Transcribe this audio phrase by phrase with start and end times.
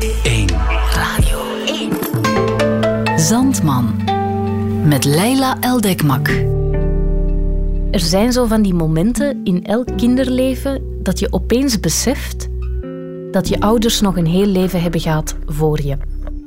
[0.00, 0.48] 1.
[0.94, 3.20] Radio 1.
[3.20, 4.02] Zandman.
[4.84, 6.28] Met Leila Eldekmak.
[7.90, 12.48] Er zijn zo van die momenten in elk kinderleven dat je opeens beseft
[13.30, 15.96] dat je ouders nog een heel leven hebben gehad voor je.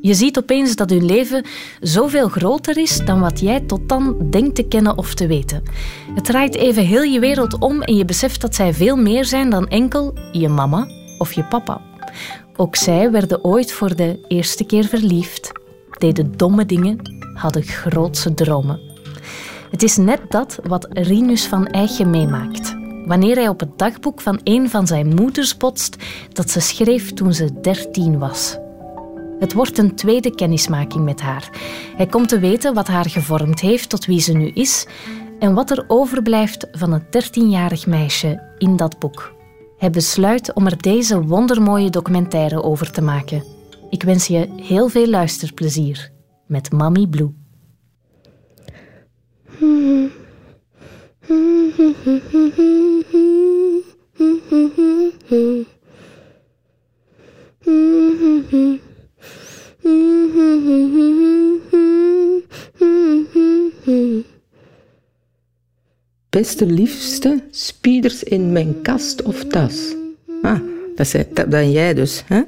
[0.01, 1.45] Je ziet opeens dat hun leven
[1.79, 5.63] zoveel groter is dan wat jij tot dan denkt te kennen of te weten.
[6.15, 9.49] Het draait even heel je wereld om en je beseft dat zij veel meer zijn
[9.49, 10.87] dan enkel je mama
[11.17, 11.81] of je papa.
[12.57, 15.51] Ook zij werden ooit voor de eerste keer verliefd,
[15.97, 16.99] deden domme dingen,
[17.33, 18.79] hadden grootse dromen.
[19.71, 22.75] Het is net dat wat Rinus van Eichen meemaakt.
[23.05, 25.95] Wanneer hij op het dagboek van een van zijn moeders botst
[26.31, 28.57] dat ze schreef toen ze dertien was.
[29.39, 31.49] Het wordt een tweede kennismaking met haar.
[31.95, 34.87] Hij komt te weten wat haar gevormd heeft tot wie ze nu is
[35.39, 39.34] en wat er overblijft van het dertienjarig meisje in dat boek.
[39.77, 43.43] Hij besluit om er deze wondermooie documentaire over te maken.
[43.89, 46.11] Ik wens je heel veel luisterplezier
[46.47, 47.33] met Mami Blue.
[66.35, 69.95] Beste liefste, spieders in mijn kast of tas.
[70.41, 70.59] Ah,
[70.95, 72.23] dat, is, dat ben jij dus.
[72.25, 72.41] Hè?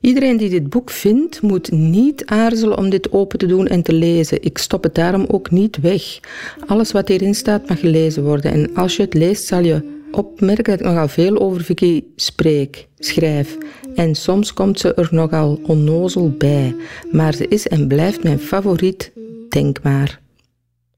[0.00, 3.92] Iedereen die dit boek vindt, moet niet aarzelen om dit open te doen en te
[3.92, 4.42] lezen.
[4.42, 6.20] Ik stop het daarom ook niet weg.
[6.66, 8.52] Alles wat hierin staat mag gelezen worden.
[8.52, 12.86] En als je het leest, zal je opmerken dat ik nogal veel over Vicky spreek,
[12.98, 13.58] schrijf.
[13.94, 16.76] En soms komt ze er nogal onnozel bij.
[17.12, 19.12] Maar ze is en blijft mijn favoriet,
[19.48, 20.22] denk maar.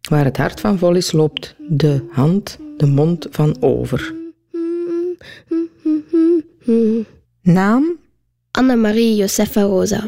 [0.09, 4.15] Waar het hart van vol is, loopt de hand de mond van over.
[7.43, 7.98] Naam?
[8.51, 10.07] Annemarie Josefa Rosa.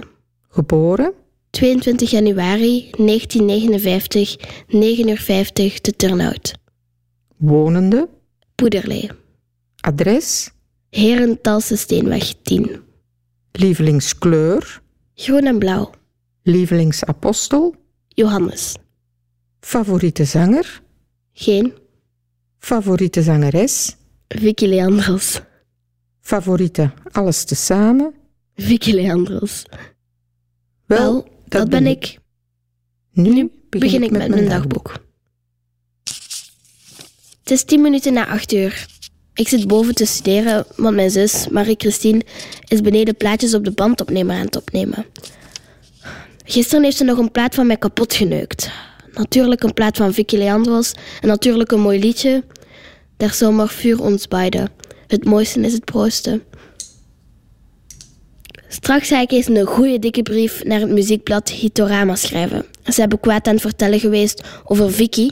[0.48, 1.12] Geboren?
[1.50, 4.36] 22 januari 1959,
[4.68, 6.54] 9 uur 50 te Turnhout.
[7.36, 8.08] Wonende?
[8.54, 9.10] Poederlee.
[9.80, 10.50] Adres?
[10.90, 12.82] Herentalse Steenweg 10.
[13.52, 14.80] Lievelingskleur?
[15.14, 15.90] Groen en blauw.
[16.42, 17.74] Lievelingsapostel?
[18.08, 18.76] Johannes.
[19.68, 20.82] Favoriete zanger?
[21.32, 21.72] Geen.
[22.58, 23.96] Favoriete zangeres?
[24.28, 25.40] Vicky Leandros.
[26.20, 28.14] Favoriete alles tezamen?
[28.54, 29.64] Vicky Leandros.
[30.86, 32.18] Wel, Wel, dat, ben ik.
[33.12, 34.92] Nu Begin ik met mijn dagboek.
[37.40, 38.86] Het is tien minuten na acht uur.
[39.34, 42.24] Ik zit boven te studeren, want mijn zus, Marie-Christine,
[42.68, 45.06] is beneden plaatjes op de bandopnemer aan het opnemen.
[46.44, 48.70] Gisteren heeft ze nog een plaat van mij kapot geneukt.
[49.12, 52.44] Natuurlijk een plaat van Vicky Leandros en natuurlijk een mooi liedje.
[53.16, 54.70] Der zomer vuur ons beiden.
[55.06, 56.42] Het mooiste is het proosten.
[58.68, 62.64] Straks ga ik eens een goede dikke brief naar het muziekblad Hitorama schrijven.
[62.84, 65.30] Ze hebben kwaad aan het vertellen geweest over Vicky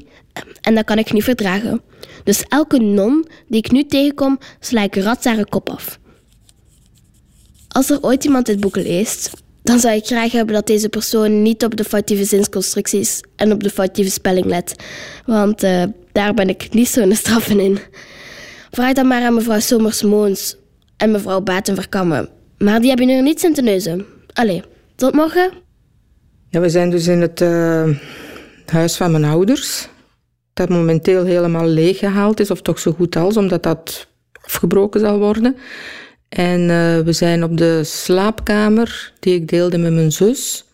[0.61, 1.81] en dat kan ik niet verdragen.
[2.25, 5.99] Dus elke non die ik nu tegenkom, sla ik rats haar kop af.
[7.69, 9.31] Als er ooit iemand dit boek leest,
[9.66, 13.62] dan zou ik graag hebben dat deze persoon niet op de foutieve zinsconstructies en op
[13.62, 14.75] de foutieve spelling let.
[15.25, 15.82] Want eh,
[16.12, 17.78] daar ben ik niet zo'n straffen in.
[18.71, 20.56] Vraag dan maar aan mevrouw Somers-Moons
[20.97, 22.28] en mevrouw Baten-Verkammen.
[22.59, 24.06] Maar die hebben er niets in te neuzen.
[24.32, 24.62] Allee,
[24.94, 25.50] tot morgen.
[26.50, 27.88] Ja, we zijn dus in het eh,
[28.66, 29.88] huis van mijn ouders.
[30.53, 34.06] Dat momenteel helemaal leeggehaald is, of toch zo goed als, omdat dat
[34.43, 35.56] afgebroken zal worden.
[36.37, 40.65] En uh, we zijn op de slaapkamer die ik deelde met mijn zus.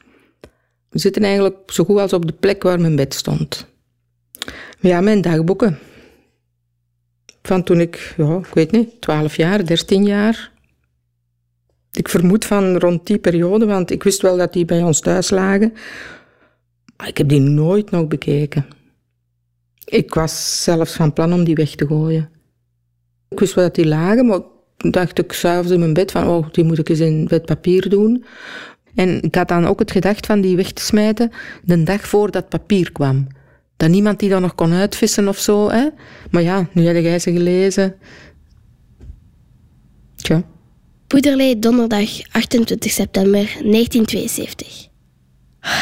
[0.88, 3.66] We zitten eigenlijk zo goed als op de plek waar mijn bed stond.
[4.80, 5.78] Ja, mijn dagboeken.
[7.42, 10.50] Van toen ik, ja, ik weet niet, 12 jaar, 13 jaar.
[11.92, 15.30] Ik vermoed van rond die periode, want ik wist wel dat die bij ons thuis
[15.30, 15.72] lagen.
[16.96, 18.66] Maar ik heb die nooit nog bekeken.
[19.84, 22.30] Ik was zelfs van plan om die weg te gooien.
[23.28, 24.40] Ik wist wel dat die lagen, maar
[24.90, 27.88] dacht ik s'avonds in mijn bed van, oh, die moet ik eens in wit papier
[27.88, 28.24] doen.
[28.94, 31.30] En ik had dan ook het gedacht van die weg te smijten
[31.64, 33.26] de dag voordat papier kwam.
[33.76, 35.70] Dat niemand die dan nog kon uitvissen of zo.
[35.70, 35.88] Hè?
[36.30, 37.94] Maar ja, nu had jij ze gelezen.
[40.16, 40.42] Tja.
[41.06, 44.90] Poederlee, donderdag 28 september 1972.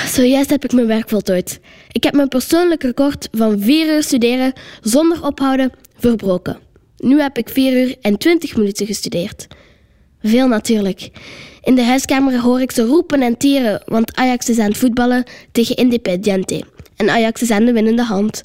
[0.06, 1.60] Zojuist heb ik mijn werk voltooid.
[1.92, 6.58] Ik heb mijn persoonlijk record van 4 uur studeren zonder ophouden verbroken.
[7.00, 9.47] Nu heb ik 4 uur en 20 minuten gestudeerd.
[10.23, 11.11] Veel natuurlijk.
[11.62, 15.25] In de huiskamer hoor ik ze roepen en tieren, want Ajax is aan het voetballen
[15.52, 16.64] tegen Independiente.
[16.97, 18.43] En Ajax is aan de winnende hand.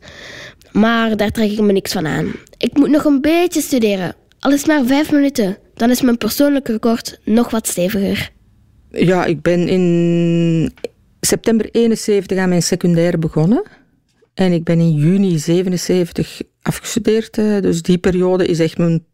[0.71, 2.31] Maar daar trek ik me niks van aan.
[2.57, 4.15] Ik moet nog een beetje studeren.
[4.39, 8.31] Al is maar vijf minuten, dan is mijn persoonlijk record nog wat steviger.
[8.91, 10.73] Ja, ik ben in
[11.19, 13.63] september 71 aan mijn secundair begonnen.
[14.35, 17.33] En ik ben in juni 77 afgestudeerd.
[17.35, 19.05] Dus die periode is echt mijn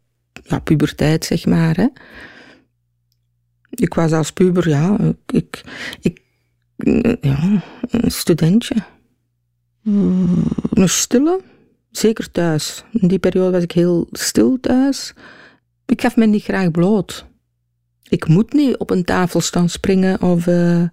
[0.44, 1.76] ja, puberteit, zeg maar.
[1.76, 1.88] Hè.
[3.70, 5.62] Ik was als puber, ja, ik,
[6.02, 6.22] ik,
[7.22, 8.76] ja, een studentje.
[9.84, 11.42] Een stille,
[11.92, 12.84] zeker thuis.
[12.92, 15.14] In die periode was ik heel stil thuis.
[15.86, 17.26] Ik gaf me niet graag bloot.
[18.10, 20.84] Ik moet niet op een tafel staan springen of uh,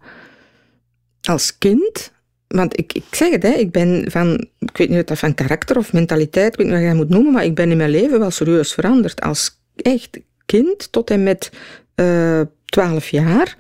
[1.21, 2.13] als kind.
[2.49, 5.35] Want ik, ik zeg het, hè, ik ben van, ik weet niet of dat van
[5.35, 7.91] karakter of mentaliteit, ik weet niet wat je moet noemen, maar ik ben in mijn
[7.91, 9.21] leven wel serieus veranderd.
[9.21, 11.51] Als echt kind tot en met
[11.97, 13.57] uh, 12 jaar.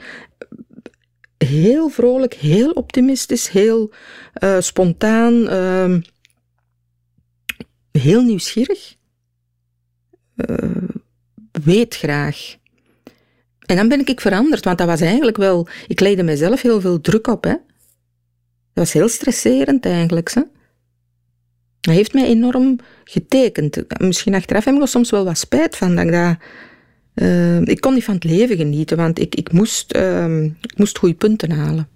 [1.39, 3.93] Heel vrolijk, heel optimistisch, heel
[4.43, 5.97] uh, spontaan, uh,
[7.91, 8.97] heel nieuwsgierig.
[10.37, 10.89] Uh,
[11.65, 12.57] weet graag.
[13.67, 15.69] En dan ben ik veranderd, want dat was eigenlijk wel...
[15.87, 17.55] Ik legde mezelf heel veel druk op, hè.
[18.79, 20.43] Dat was heel stresserend eigenlijk, hè.
[21.81, 24.01] Dat heeft mij enorm getekend.
[24.01, 26.37] Misschien achteraf heb ik er soms wel wat spijt van dat ik
[27.15, 30.99] uh, ik kon niet van het leven genieten, want ik, ik, moest, uh, ik moest
[30.99, 31.89] goede punten halen.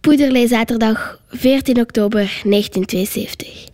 [0.00, 3.68] Poederlee zaterdag 14 oktober 1972.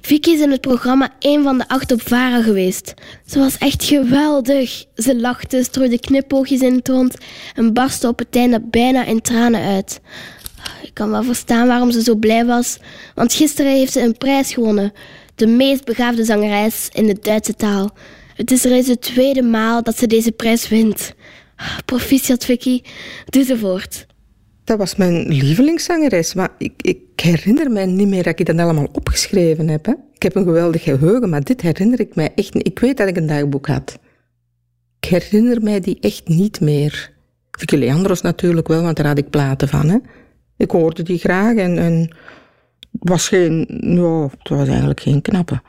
[0.00, 2.94] Vicky is in het programma een van de acht op Vara geweest.
[3.26, 4.84] Ze was echt geweldig.
[4.94, 7.16] Ze lachte, strooide knipoogjes in het rond
[7.54, 10.00] en barstte op het einde bijna in tranen uit.
[10.90, 12.78] Ik kan wel verstaan waarom ze zo blij was,
[13.14, 14.92] want gisteren heeft ze een prijs gewonnen.
[15.34, 17.90] De meest begaafde zangeres in de Duitse taal.
[18.34, 21.14] Het is reeds de tweede maal dat ze deze prijs wint.
[21.84, 22.82] Proficiat, Vicky.
[23.24, 24.06] Doe ze voort.
[24.64, 28.88] Dat was mijn lievelingszangeres, maar ik, ik herinner mij niet meer dat ik dat allemaal
[28.92, 29.86] opgeschreven heb.
[29.86, 29.92] Hè.
[30.14, 32.66] Ik heb een geweldig geheugen, maar dit herinner ik mij echt niet.
[32.66, 33.98] Ik weet dat ik een dagboek had.
[35.00, 37.12] Ik herinner mij die echt niet meer.
[37.50, 39.88] Vicky Leandros natuurlijk wel, want daar had ik platen van.
[39.88, 39.96] Hè.
[40.60, 42.00] Ik hoorde die graag en, en
[42.90, 45.60] het was geen, ja, het was eigenlijk geen knappe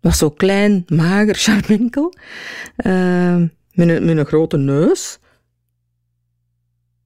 [0.00, 2.14] was zo klein, mager, charminkel.
[2.86, 3.36] Uh,
[3.72, 5.18] met, een, grote neus.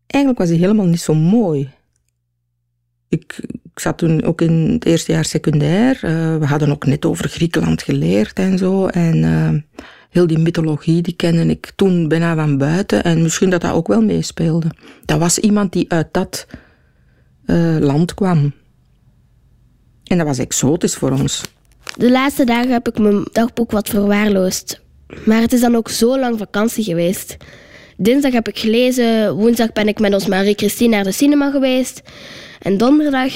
[0.06, 1.70] Eigenlijk was hij helemaal niet zo mooi.
[3.08, 5.94] Ik, ik zat toen ook in het eerste jaar secundair.
[5.94, 8.87] Uh, we hadden ook net over Griekenland geleerd en zo.
[8.87, 9.50] En uh,
[10.11, 13.05] heel die mythologie, die kende ik toen bijna van buiten.
[13.05, 14.70] En misschien dat dat ook wel meespeelde.
[15.05, 16.46] Dat was iemand die uit dat
[17.46, 18.52] uh, land kwam.
[20.05, 21.43] En dat was exotisch voor ons.
[21.96, 24.82] De laatste dagen heb ik mijn dagboek wat verwaarloosd.
[25.25, 27.37] Maar het is dan ook zo lang vakantie geweest.
[27.96, 32.02] Dinsdag heb ik gelezen, woensdag ben ik met ons Marie-Christine naar de cinema geweest.
[32.61, 33.32] En donderdag,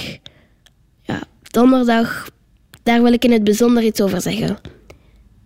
[1.03, 2.31] ja, donderdag,
[2.83, 4.59] daar wil ik in het bijzonder iets over zeggen.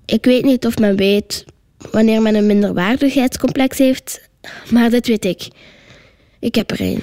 [0.04, 1.44] Ik weet niet of men weet
[1.90, 4.28] wanneer men een minderwaardigheidscomplex heeft,
[4.70, 5.48] maar dit weet ik.
[6.40, 7.02] Ik heb er een.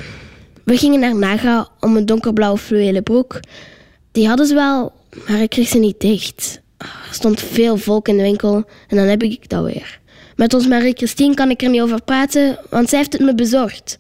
[0.70, 3.40] We gingen naar Naga om een donkerblauwe fluwelen broek.
[4.12, 4.94] Die hadden ze wel,
[5.28, 6.62] maar ik kreeg ze niet dicht.
[6.78, 8.56] Er stond veel volk in de winkel
[8.88, 10.00] en dan heb ik dat weer.
[10.36, 13.98] Met ons Marie-Christine kan ik er niet over praten, want zij heeft het me bezorgd.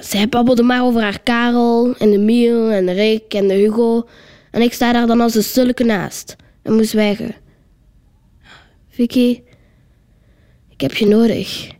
[0.00, 4.08] Zij babbelde maar over haar Karel en de Miel en de Rick en de Hugo.
[4.50, 7.34] En ik sta daar dan als een sulke naast en moest zwijgen.
[8.88, 9.42] Vicky,
[10.68, 11.70] ik heb je nodig.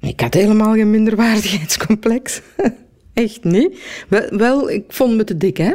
[0.00, 2.40] Ik had helemaal geen minderwaardigheidscomplex.
[3.16, 3.80] Echt niet.
[4.08, 5.74] Wel, wel, ik vond me te dik, hè.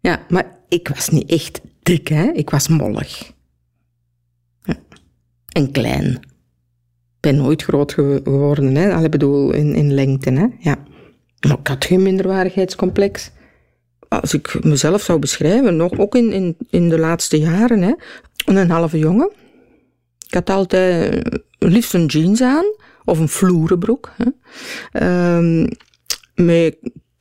[0.00, 2.30] Ja, maar ik was niet echt dik, hè.
[2.32, 3.32] Ik was mollig.
[5.48, 6.06] En klein.
[7.14, 9.04] Ik ben nooit groot geworden, hè.
[9.04, 10.46] Ik bedoel, in, in lengte, hè.
[10.58, 10.84] Ja.
[11.46, 13.30] Maar ik had geen minderwaardigheidscomplex.
[14.08, 17.92] Als ik mezelf zou beschrijven, nog, ook in, in, in de laatste jaren, hè.
[18.44, 19.30] Een halve jongen.
[20.26, 21.22] Ik had altijd
[21.58, 24.12] liefst een jeans aan, of een vloerenbroek.
[24.16, 25.36] Hè.
[25.36, 25.68] Um,
[26.44, 26.76] met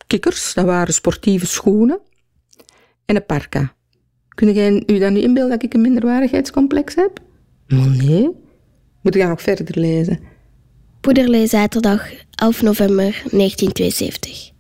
[0.08, 2.00] kikkers, dat waren sportieve schoenen
[3.06, 3.76] en een parka.
[4.30, 7.20] Kun jij u dan niet inbeelden dat ik een minderwaardigheidscomplex heb?
[7.68, 8.30] Nee.
[9.02, 10.20] Moet ik nog verder lezen.
[11.02, 14.52] Poederlee zaterdag 11 november 1972.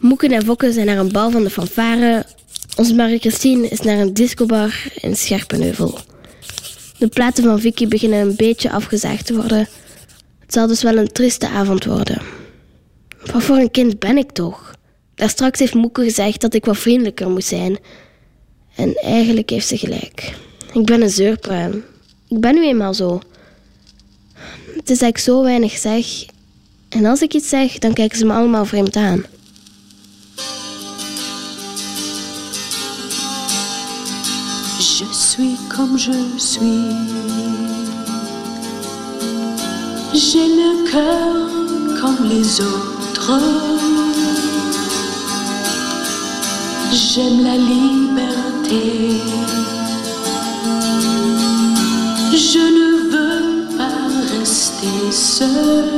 [0.00, 2.26] Moeken en Fokken zijn naar een bal van de fanfare.
[2.76, 5.98] Onze Marie-Christine is naar een discobar in Scherpenheuvel.
[6.98, 9.68] De platen van Vicky beginnen een beetje afgezaagd te worden.
[10.40, 12.35] Het zal dus wel een trieste avond worden.
[13.32, 14.74] Wat voor een kind ben ik toch?
[15.14, 17.78] Daar straks heeft Moeke gezegd dat ik wat vriendelijker moest zijn.
[18.74, 20.34] En eigenlijk heeft ze gelijk.
[20.72, 21.84] Ik ben een zeurpruim.
[22.28, 23.20] Ik ben nu eenmaal zo.
[24.76, 26.06] Het is dat ik zo weinig zeg.
[26.88, 29.24] En als ik iets zeg, dan kijken ze me allemaal vreemd aan.
[34.98, 36.92] Je suis comme je suis.
[40.12, 42.95] J'ai le cœur comme les autres.
[46.92, 49.20] J'aime la liberté.
[52.32, 54.06] Je ne veux pas
[54.38, 55.88] rester seul.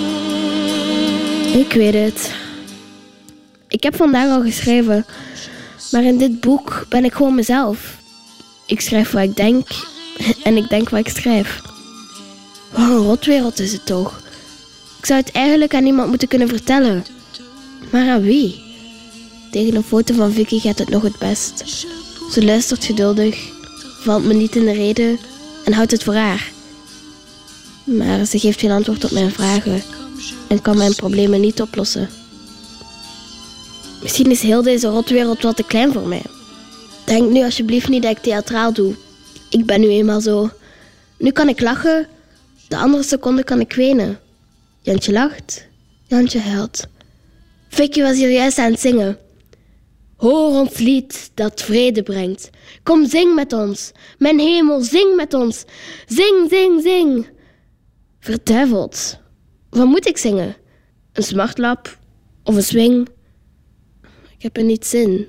[3.75, 5.07] Ik heb vandaag al geschreven,
[5.91, 7.97] maar in dit boek ben ik gewoon mezelf.
[8.67, 9.69] Ik schrijf wat ik denk
[10.43, 11.61] en ik denk wat ik schrijf.
[12.71, 14.23] Wat een rotwereld is het toch?
[14.99, 17.05] Ik zou het eigenlijk aan iemand moeten kunnen vertellen.
[17.91, 18.63] Maar aan wie?
[19.51, 21.63] Tegen een foto van Vicky gaat het nog het best.
[22.33, 23.39] Ze luistert geduldig,
[24.01, 25.19] valt me niet in de reden
[25.65, 26.53] en houdt het voor haar.
[27.85, 29.83] Maar ze geeft geen antwoord op mijn vragen
[30.49, 32.09] en kan mijn problemen niet oplossen.
[34.05, 36.23] Misschien is heel deze rotwereld wat te klein voor mij.
[37.05, 38.95] Denk nu alsjeblieft niet dat ik theatraal doe.
[39.51, 40.51] Ik ben nu eenmaal zo.
[41.19, 42.09] Nu kan ik lachen,
[42.69, 44.19] de andere seconde kan ik wenen.
[44.81, 45.67] Jantje lacht,
[46.07, 46.87] Jantje huilt.
[47.69, 49.19] Vicky was hier juist aan het zingen.
[50.17, 52.51] Hoor ons lied dat vrede brengt.
[52.83, 53.93] Kom, zing met ons.
[54.19, 55.65] Mijn hemel, zing met ons.
[56.07, 57.27] Zing, zing, zing.
[58.21, 59.19] Verduiveld.
[59.71, 60.57] Wat moet ik zingen?
[61.13, 61.99] Een smartlap?
[62.43, 63.09] Of een swing?
[64.45, 65.27] Ik heb er niet zin.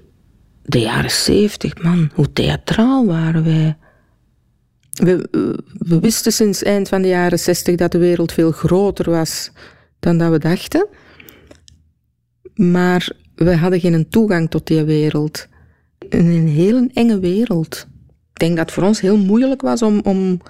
[0.62, 2.12] De jaren zeventig, man.
[2.14, 3.78] Hoe theatraal waren wij.
[4.92, 5.28] We,
[5.78, 9.52] we wisten sinds eind van de jaren zestig dat de wereld veel groter was
[10.00, 10.88] dan dat we dachten.
[12.56, 15.48] Maar we hadden geen toegang tot die wereld.
[16.10, 17.88] Een heel enge wereld.
[18.34, 20.42] Ik denk dat het voor ons heel moeilijk was om, om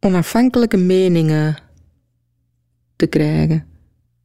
[0.00, 1.58] onafhankelijke meningen
[2.96, 3.69] te krijgen.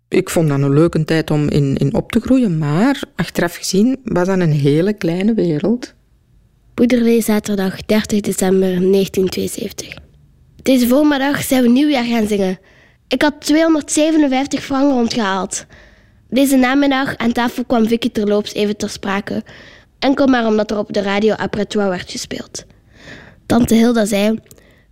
[0.08, 3.98] Ik vond dat een leuke tijd om in, in op te groeien, maar achteraf gezien
[4.04, 5.94] was dat een hele kleine wereld.
[6.74, 9.94] Poederlee, zaterdag 30 december 1972.
[10.64, 12.60] Deze voormiddag zijn we nieuwjaar gaan zingen.
[13.08, 15.66] Ik had 257 frank rondgehaald.
[16.30, 19.44] Deze namiddag aan tafel kwam Vicky terloops even ter sprake.
[20.00, 22.66] Enkel maar omdat er op de radio après toi werd gespeeld.
[23.46, 24.40] Tante Hilda zei...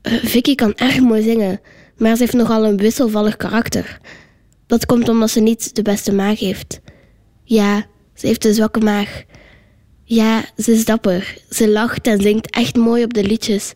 [0.01, 1.61] "Eh, Vicky kan erg mooi zingen,
[1.97, 3.99] maar ze heeft nogal een wisselvallig karakter.
[4.67, 6.79] Dat komt omdat ze niet de beste maag heeft.
[7.43, 9.23] Ja, ze heeft een zwakke maag.
[10.03, 11.37] Ja, ze is dapper.
[11.49, 13.73] Ze lacht en zingt echt mooi op de liedjes.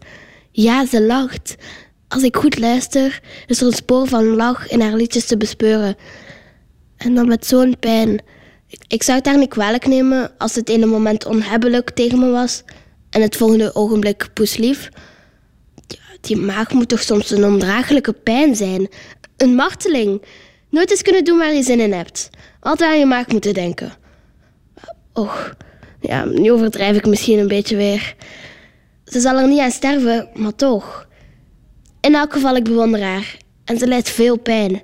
[0.52, 1.56] Ja, ze lacht.
[2.08, 5.96] Als ik goed luister, is er een spoor van lach in haar liedjes te bespeuren.
[6.98, 8.22] En dan met zo'n pijn.
[8.88, 12.64] Ik, zou het haar niet kwalijk nemen als het ene moment onhebbelijk tegen me was
[13.10, 14.90] en het volgende ogenblik poeslief.
[16.22, 18.88] Die maag moet toch soms een ondraaglijke pijn zijn.
[19.38, 20.22] Een marteling.
[20.70, 22.30] Nooit eens kunnen doen waar je zin in hebt.
[22.60, 23.92] Altijd aan je maag moeten denken.
[25.14, 25.56] Och,
[26.02, 28.16] ja, nu overdrijf ik misschien een beetje weer.
[29.06, 31.08] Ze zal er niet aan sterven, maar toch.
[32.02, 33.38] In elk geval, ik bewonder haar.
[33.64, 34.82] En ze lijdt veel pijn.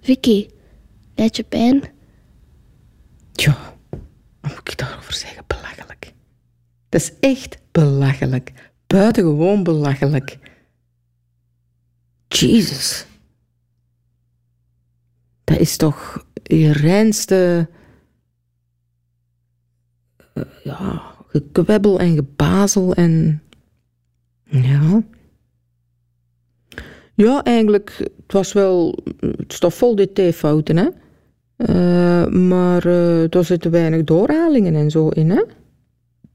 [0.00, 0.48] Vicky,
[1.14, 1.82] lijdt je pijn?
[3.32, 3.74] Ja,
[4.40, 5.44] wat moet ik daarover zeggen?
[5.46, 6.12] Belachelijk.
[6.88, 8.52] Dat is echt belachelijk.
[8.86, 10.38] Buitengewoon belachelijk.
[12.28, 13.06] Jezus.
[15.48, 17.68] Dat is toch je reinste...
[20.34, 23.42] eh, ja, gekwebbel en gebazel en...
[24.44, 25.02] Ja...
[27.14, 28.98] Ja, eigenlijk, het was wel...
[29.20, 30.88] Het staat vol dt-fouten, hè.
[31.56, 35.42] Eh, maar eh daar zitten weinig doorhalingen en zo in, hè.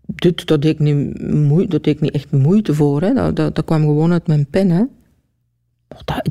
[0.05, 3.13] Dit, dat deed ik niet, moe, dat ik niet echt moeite voor, hè.
[3.13, 4.84] Dat, dat, dat kwam gewoon uit mijn pen, hè.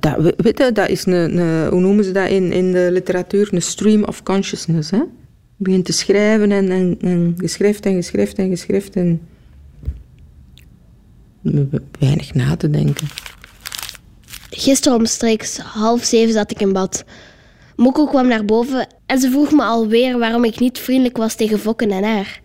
[0.01, 3.49] Dat, je, dat is een, een, hoe noemen ze dat in, in de literatuur?
[3.53, 4.97] Een stream of consciousness, hè.
[4.97, 9.21] Je begint te schrijven en, en, en geschrift en geschrift en geschrift en...
[11.99, 13.07] Weinig na te denken.
[14.51, 17.05] Gisteren omstreeks half zeven zat ik in bad.
[17.77, 21.59] Mokko kwam naar boven en ze vroeg me alweer waarom ik niet vriendelijk was tegen
[21.59, 22.41] Fokken en haar.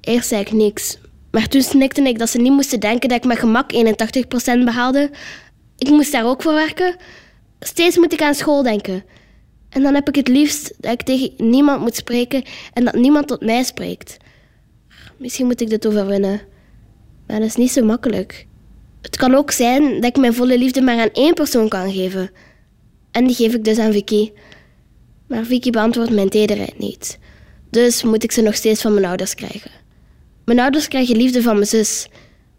[0.00, 0.98] Eerst zei ik niks,
[1.30, 5.10] maar toen snikte ik dat ze niet moesten denken dat ik met gemak 81% behaalde.
[5.82, 6.96] Ik moest daar ook voor werken.
[7.60, 9.04] Steeds moet ik aan school denken.
[9.68, 13.26] En dan heb ik het liefst dat ik tegen niemand moet spreken en dat niemand
[13.28, 14.16] tot mij spreekt.
[15.16, 16.40] Misschien moet ik dit overwinnen.
[17.26, 18.46] Maar dat is niet zo makkelijk.
[19.00, 22.30] Het kan ook zijn dat ik mijn volle liefde maar aan één persoon kan geven.
[23.10, 24.32] En die geef ik dus aan Vicky.
[25.26, 27.18] Maar Vicky beantwoordt mijn tederheid niet.
[27.70, 29.70] Dus moet ik ze nog steeds van mijn ouders krijgen.
[30.44, 32.06] Mijn ouders krijgen liefde van mijn zus.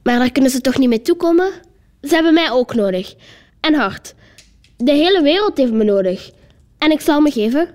[0.03, 1.71] Maar daar kunnen ze toch niet mee toekomen?
[2.03, 3.15] Ze hebben mij ook nodig.
[3.59, 4.15] En hart.
[4.77, 6.31] De hele wereld heeft me nodig.
[6.77, 7.67] En ik zal me geven.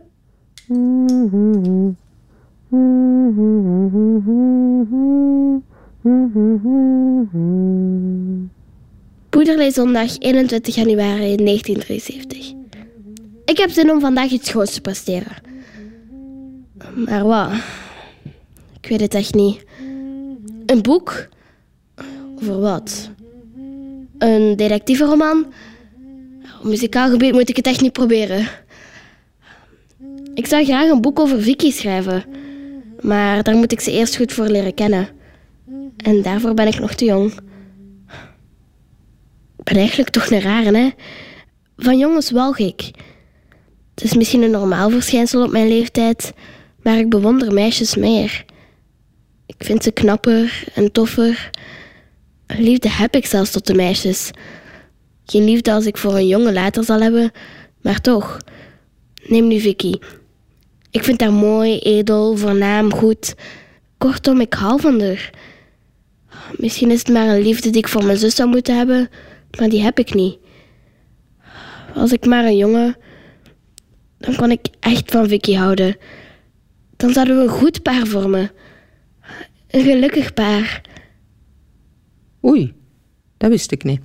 [9.29, 12.53] Poederlee zondag 21 januari 1973.
[13.45, 15.37] Ik heb zin om vandaag iets groots te presteren.
[16.95, 17.53] Maar wat?
[18.81, 19.65] Ik weet het echt niet.
[20.67, 21.29] Een boek?
[22.37, 23.11] Over wat?
[24.19, 25.53] Een detectiveroman?
[26.59, 28.49] Op muzikaal gebied moet ik het echt niet proberen.
[30.35, 32.25] Ik zou graag een boek over Vicky schrijven.
[33.01, 35.09] Maar daar moet ik ze eerst goed voor leren kennen.
[35.97, 37.33] En daarvoor ben ik nog te jong.
[39.59, 40.91] Ik ben eigenlijk toch een rare, hè?
[41.77, 42.91] Van jongens walg ik.
[43.95, 46.33] Het is misschien een normaal verschijnsel op mijn leeftijd,
[46.83, 48.45] maar ik bewonder meisjes meer.
[49.47, 51.51] Ik vind ze knapper en toffer.
[52.57, 54.31] Liefde heb ik zelfs tot de meisjes.
[55.25, 57.31] Geen liefde als ik voor een jongen later zal hebben,
[57.81, 58.39] maar toch.
[59.27, 59.95] Neem nu Vicky.
[60.91, 63.35] Ik vind haar mooi, edel, voornaam, goed.
[63.99, 65.31] Kortom, ik hou van haar.
[66.57, 69.09] Misschien is het maar een liefde die ik voor mijn zus zou moeten hebben,
[69.59, 70.39] maar die heb ik niet.
[71.95, 72.97] Als ik maar een jongen,
[74.19, 75.97] dan kon ik echt van Vicky houden.
[76.97, 78.51] Dan zouden we een goed paar vormen.
[79.69, 80.81] Een gelukkig paar.
[82.45, 82.75] Oei,
[83.37, 84.01] dat wist ik niet.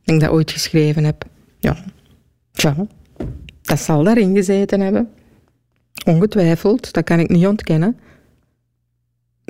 [0.00, 1.24] Ik denk dat ik ooit geschreven heb.
[1.58, 1.84] Ja.
[2.52, 2.76] Tja,
[3.62, 5.08] dat zal daarin gezeten hebben.
[6.06, 7.98] Ongetwijfeld, dat kan ik niet ontkennen.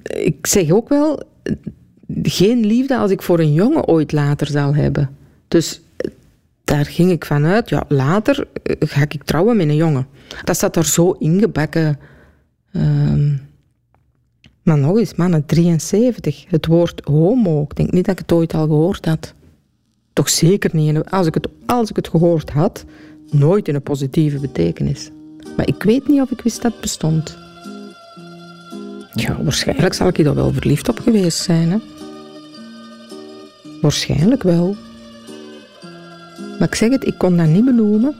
[0.03, 1.23] Ik zeg ook wel,
[2.23, 5.17] geen liefde als ik voor een jongen ooit later zal hebben.
[5.49, 5.81] Dus
[6.65, 10.07] daar ging ik vanuit, ja, later eh, ga ik trouwen met een jongen.
[10.45, 11.99] Dat zat er zo ingebakken.
[12.73, 13.37] Ehm,
[14.63, 16.45] maar nog eens, mannen, 73.
[16.49, 19.35] Het woord homo, ik denk niet dat ik het ooit al gehoord had.
[20.13, 21.05] Toch zeker niet.
[21.11, 22.85] Als ik het, als ik het gehoord had,
[23.31, 25.11] nooit in een positieve betekenis.
[25.57, 27.37] Maar ik weet niet of ik wist dat het bestond.
[29.15, 31.71] Ja, waarschijnlijk zal ik er wel verliefd op geweest zijn.
[31.71, 31.79] Hè?
[33.81, 34.77] Waarschijnlijk wel.
[36.59, 38.17] Maar ik zeg het, ik kon dat niet benoemen.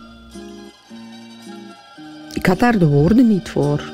[2.35, 3.93] Ik had daar de woorden niet voor.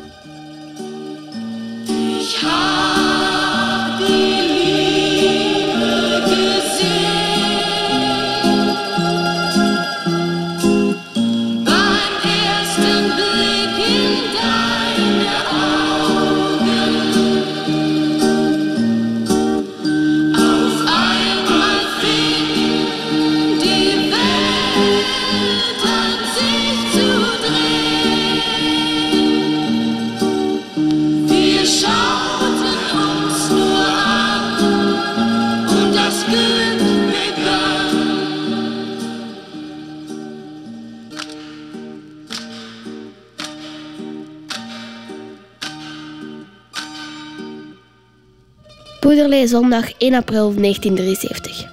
[49.47, 51.67] Zondag 1 april 1973.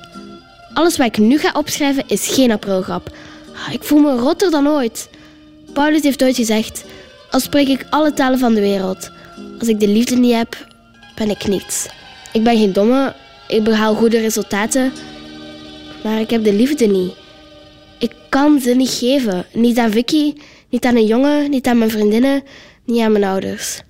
[0.74, 3.10] Alles wat ik nu ga opschrijven is geen aprilgrap.
[3.56, 5.10] Ah, Ik voel me rotter dan ooit.
[5.74, 6.86] Paulus heeft ooit gezegd:
[7.32, 9.10] Al spreek ik alle talen van de wereld.
[9.60, 10.68] Als ik de liefde niet heb,
[11.16, 11.88] ben ik niets.
[12.34, 13.14] Ik ben geen domme,
[13.48, 14.92] ik behaal goede resultaten,
[16.04, 17.14] maar ik heb de liefde niet.
[18.00, 19.46] Ik kan ze niet geven.
[19.54, 20.34] Niet aan Vicky,
[20.70, 22.44] niet aan een jongen, niet aan mijn vriendinnen,
[22.86, 23.82] niet aan mijn ouders.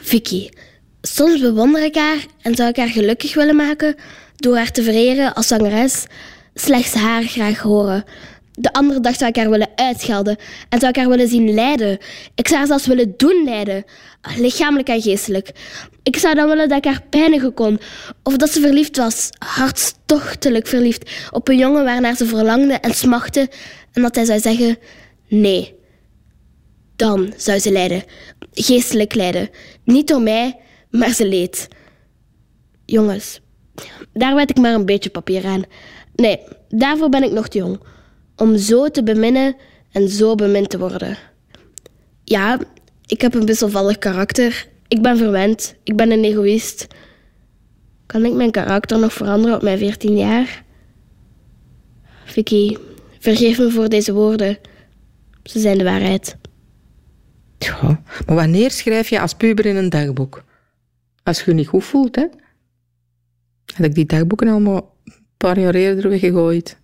[0.00, 0.48] Vicky.
[1.06, 3.94] Soms bewonder ik haar en zou ik haar gelukkig willen maken
[4.36, 6.04] door haar te vereren als zangeres.
[6.54, 8.04] Slechts haar graag horen.
[8.52, 10.36] De andere dag zou ik haar willen uitschelden
[10.68, 11.98] en zou ik haar willen zien lijden.
[12.34, 13.84] Ik zou haar zelfs willen doen lijden,
[14.36, 15.50] lichamelijk en geestelijk.
[16.02, 17.80] Ik zou dan willen dat ik haar pijnigen kon,
[18.22, 23.50] of dat ze verliefd was, hartstochtelijk verliefd, op een jongen waarnaar ze verlangde en smachtte,
[23.92, 24.78] en dat hij zou zeggen:
[25.28, 25.74] nee.
[26.96, 28.02] Dan zou ze lijden.
[28.52, 29.50] Geestelijk lijden.
[29.84, 30.56] Niet door mij,
[30.98, 31.68] maar ze leed.
[32.84, 33.40] Jongens,
[34.12, 35.62] daar weet ik maar een beetje papier aan.
[36.14, 37.80] Nee, daarvoor ben ik nog te jong.
[38.36, 39.56] Om zo te beminnen
[39.92, 41.18] en zo bemind te worden.
[42.24, 42.58] Ja,
[43.06, 44.68] ik heb een wisselvallig karakter.
[44.88, 45.74] Ik ben verwend.
[45.82, 46.86] Ik ben een egoïst.
[48.06, 50.64] Kan ik mijn karakter nog veranderen op mijn 14 jaar?
[52.24, 52.76] Vicky,
[53.18, 54.58] vergeef me voor deze woorden.
[55.42, 56.36] Ze zijn de waarheid.
[57.58, 60.44] Ja, maar wanneer schrijf je als puber in een dagboek?
[61.24, 62.26] Als je je niet goed voelt, hè?
[63.74, 66.76] Had ik die dagboeken allemaal een paar jaar eerder weggegooid.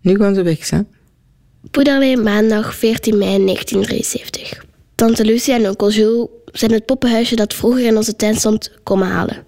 [0.00, 0.80] Nu gaan ze weg, hè?
[1.70, 4.64] Poederlee, maandag 14 mei 1973.
[4.94, 9.06] Tante Lucie en onkel Jules zijn het poppenhuisje dat vroeger in onze tuin stond komen
[9.06, 9.44] halen.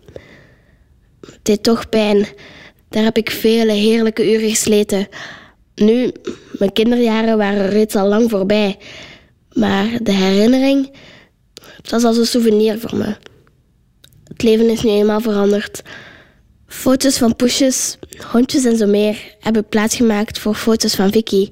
[1.20, 2.26] Het deed toch pijn.
[2.88, 5.08] Daar heb ik vele heerlijke uren gesleten.
[5.74, 6.12] Nu,
[6.58, 8.78] mijn kinderjaren waren reeds al lang voorbij.
[9.52, 10.90] Maar de herinnering,
[11.82, 13.16] het was als een souvenir voor me.
[14.24, 15.82] Het leven is nu eenmaal veranderd.
[16.66, 17.98] Foto's van poesjes,
[18.30, 21.48] hondjes en zo meer hebben plaatsgemaakt voor foto's van Vicky.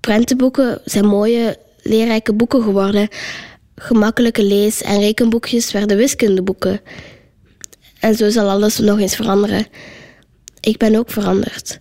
[0.00, 3.08] Prentenboeken zijn mooie, leerrijke boeken geworden.
[3.76, 6.80] Gemakkelijke lees- en rekenboekjes werden wiskundeboeken.
[8.00, 9.66] En zo zal alles nog eens veranderen.
[10.60, 11.80] Ik ben ook veranderd.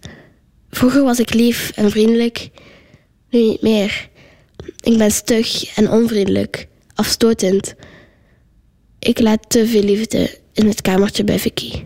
[0.70, 2.50] Vroeger was ik lief en vriendelijk,
[3.30, 4.10] nu niet meer.
[4.84, 7.74] Ik ben stug en onvriendelijk, afstotend.
[9.00, 11.84] Ik laat te veel liefde in het kamertje bij Vicky.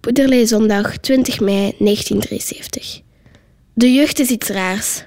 [0.00, 3.00] Poederlee zondag 20 mei 1973.
[3.74, 5.04] De jeugd is iets raars.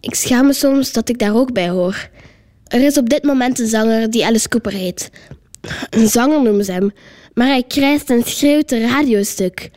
[0.00, 2.08] Ik schaam me soms dat ik daar ook bij hoor.
[2.64, 5.10] Er is op dit moment een zanger die Alice Cooper heet.
[5.90, 6.92] Een zanger noemen ze hem,
[7.34, 9.70] maar hij krijst en schreeuwt de radiostuk.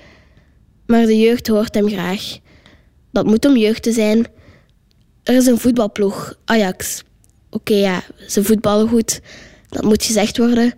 [0.86, 2.38] Maar de jeugd hoort hem graag.
[3.12, 4.26] Dat moet om jeugd te zijn.
[5.24, 7.04] Er is een voetbalploeg, Ajax.
[7.50, 9.22] Oké, ja, ze voetballen goed.
[9.68, 10.74] Dat moet gezegd worden.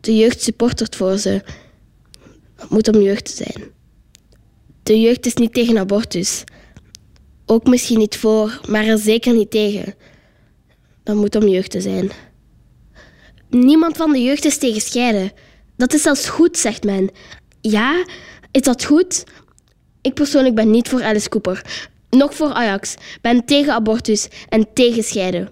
[0.00, 1.42] De jeugd supportert voor ze.
[2.56, 3.64] Dat moet om jeugd te zijn.
[4.82, 6.44] De jeugd is niet tegen abortus.
[7.46, 9.94] Ook misschien niet voor, maar er zeker niet tegen.
[11.02, 12.10] Dat moet om jeugd te zijn.
[13.50, 15.32] Niemand van de jeugd is tegen scheiden.
[15.76, 17.10] Dat is zelfs goed, zegt men.
[17.60, 18.04] Ja,
[18.50, 19.24] is dat goed?
[20.00, 21.90] Ik persoonlijk ben niet voor Alice Cooper.
[22.14, 22.94] Nog voor Ajax.
[23.20, 25.50] Ben tegen abortus en tegen scheiden.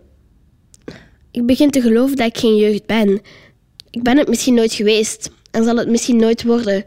[1.30, 3.20] Ik begin te geloven dat ik geen jeugd ben.
[3.90, 6.84] Ik ben het misschien nooit geweest en zal het misschien nooit worden.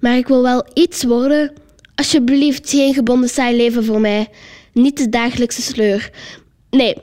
[0.00, 1.52] Maar ik wil wel iets worden.
[1.94, 4.28] Alsjeblieft, geen gebonden saai leven voor mij.
[4.72, 6.10] Niet de dagelijkse sleur.
[6.70, 6.96] Nee,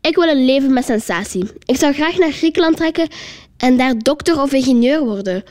[0.00, 1.44] ik wil een leven met sensatie.
[1.64, 3.08] Ik zou graag naar Griekenland trekken
[3.56, 5.44] en daar dokter of ingenieur worden.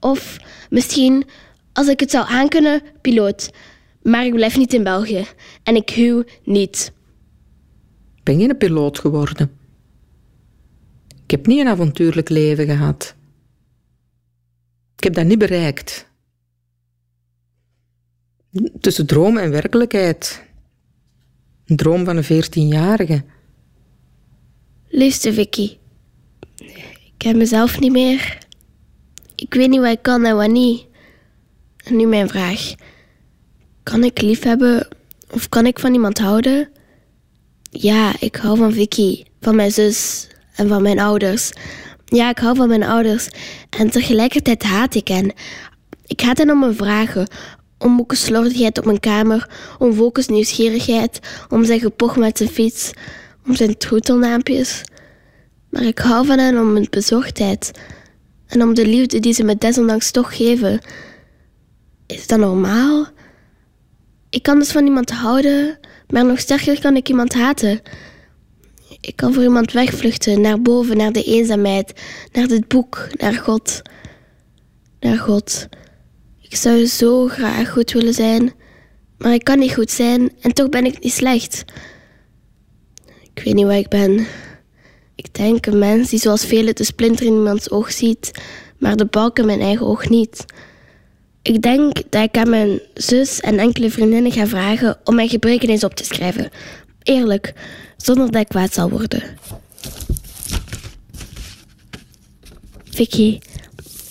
[0.00, 0.36] Of
[0.70, 1.24] misschien,
[1.72, 3.50] als ik het zou aankunnen, piloot.
[4.02, 5.26] Maar ik blijf niet in België.
[5.62, 6.92] En ik huw niet.
[8.22, 9.50] Ben je een piloot geworden?
[11.24, 13.14] Ik heb niet een avontuurlijk leven gehad.
[14.96, 16.06] Ik heb dat niet bereikt.
[18.80, 20.44] Tussen droom en werkelijkheid.
[21.66, 23.24] Een droom van een veertienjarige.
[24.88, 25.76] Liefste Vicky,
[26.56, 28.38] ik ken mezelf niet meer.
[29.34, 30.86] Ik weet niet wat ik kan en wat niet.
[31.76, 32.74] En nu mijn vraag.
[33.82, 34.88] Kan ik lief hebben
[35.30, 36.68] of kan ik van iemand houden?
[37.70, 41.52] Ja, ik hou van Vicky, van mijn zus en van mijn ouders.
[42.04, 43.28] Ja, ik hou van mijn ouders
[43.70, 45.32] en tegelijkertijd haat ik hen.
[46.06, 47.28] Ik haat hen om mijn vragen,
[47.78, 52.90] om Moeke slordigheid op mijn kamer, om Volkes nieuwsgierigheid, om zijn gepoch met zijn fiets,
[53.46, 54.82] om zijn troetelnaampjes.
[55.70, 57.70] Maar ik hou van hen om hun bezorgdheid
[58.46, 60.80] en om de liefde die ze me desondanks toch geven.
[62.06, 63.06] Is dat normaal?
[64.30, 67.80] Ik kan dus van iemand houden, maar nog sterker kan ik iemand haten.
[69.00, 72.00] Ik kan voor iemand wegvluchten, naar boven, naar de eenzaamheid,
[72.32, 73.82] naar dit boek, naar God.
[75.00, 75.68] Naar God.
[76.40, 78.52] Ik zou zo graag goed willen zijn,
[79.18, 81.64] maar ik kan niet goed zijn en toch ben ik niet slecht.
[83.34, 84.26] Ik weet niet waar ik ben.
[85.14, 88.30] Ik denk een mens die zoals velen de splinter in iemands oog ziet,
[88.78, 90.44] maar de balk in mijn eigen oog niet.
[91.42, 95.68] Ik denk dat ik aan mijn zus en enkele vriendinnen ga vragen om mijn gebreken
[95.68, 96.50] eens op te schrijven.
[97.02, 97.52] Eerlijk,
[97.96, 99.22] zonder dat ik kwaad zal worden.
[102.90, 103.38] Vicky,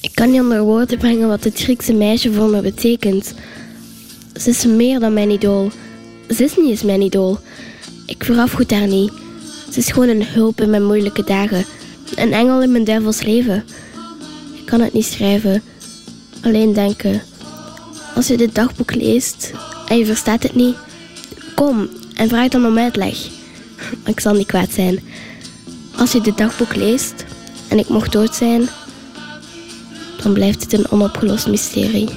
[0.02, 3.34] ik kan niet onder woorden brengen wat het Griekse meisje voor me betekent.
[4.36, 5.72] Ze is meer dan mijn idool.
[6.30, 7.40] Ze is niet eens mijn idool.
[8.06, 9.12] Ik verafgoed haar niet.
[9.72, 11.66] Ze is gewoon een hulp in mijn moeilijke dagen.
[12.16, 13.64] Een engel in mijn duivels leven.
[14.56, 15.64] Ik kan het niet schrijven.
[16.42, 17.22] Alleen denken.
[18.16, 19.54] Als je dit dagboek leest
[19.88, 20.76] en je verstaat het niet,
[21.56, 23.28] kom en vraag dan om uitleg.
[24.06, 25.00] Ik zal niet kwaad zijn.
[25.98, 27.26] Als je dit dagboek leest
[27.68, 28.68] en ik mocht dood zijn,
[30.24, 32.10] dan blijft het een onopgelost mysterie.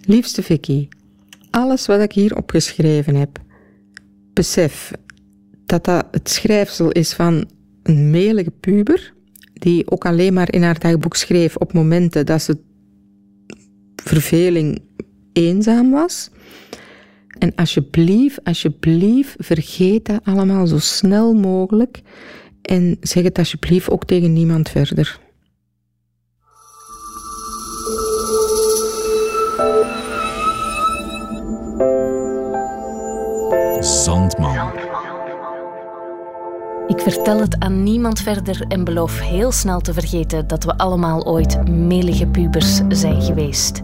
[0.00, 0.88] Liefste Vicky,
[1.50, 3.38] alles wat ik hier opgeschreven heb,
[4.32, 4.90] besef
[5.66, 7.50] dat dat het schrijfsel is van
[7.82, 9.12] een melige puber,
[9.60, 12.58] die ook alleen maar in haar dagboek schreef op momenten dat ze
[13.96, 14.82] verveling
[15.32, 16.30] eenzaam was.
[17.38, 22.00] En alsjeblieft, alsjeblieft, vergeet dat allemaal zo snel mogelijk
[22.62, 25.20] en zeg het alsjeblieft ook tegen niemand verder.
[37.00, 41.26] Ik vertel het aan niemand verder en beloof heel snel te vergeten dat we allemaal
[41.26, 43.80] ooit melige pubers zijn geweest.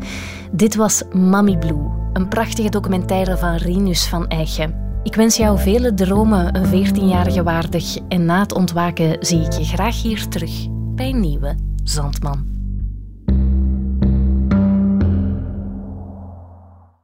[0.53, 5.01] Dit was Mommy Blue, een prachtige documentaire van Rinus van Eichen.
[5.03, 7.97] Ik wens jou vele dromen, een 14-jarige waardig.
[8.09, 12.56] En na het ontwaken zie ik je graag hier terug bij nieuwe Zandman.